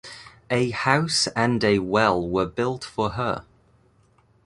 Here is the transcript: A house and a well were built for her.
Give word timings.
A 0.49 0.71
house 0.71 1.27
and 1.35 1.63
a 1.63 1.77
well 1.77 2.27
were 2.27 2.47
built 2.47 2.83
for 2.83 3.11
her. 3.11 3.45